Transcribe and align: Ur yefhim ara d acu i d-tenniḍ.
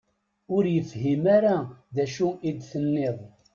Ur 0.55 0.63
yefhim 0.73 1.23
ara 1.37 1.55
d 1.95 1.97
acu 2.03 2.27
i 2.47 2.51
d-tenniḍ. 2.57 3.17